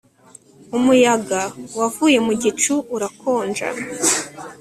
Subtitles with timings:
[0.77, 1.41] umuyaga
[1.79, 3.67] wavuye mu gicu, urakonja